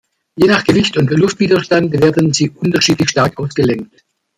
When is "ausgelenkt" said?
3.39-4.03